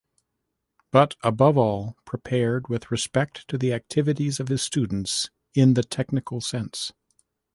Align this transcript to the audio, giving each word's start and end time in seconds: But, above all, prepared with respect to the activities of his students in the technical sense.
But, 0.91 1.15
above 1.21 1.59
all, 1.59 1.95
prepared 2.05 2.69
with 2.69 2.89
respect 2.89 3.47
to 3.49 3.55
the 3.55 3.71
activities 3.71 4.39
of 4.39 4.47
his 4.47 4.63
students 4.63 5.29
in 5.53 5.75
the 5.75 5.83
technical 5.83 6.41
sense. 6.41 6.91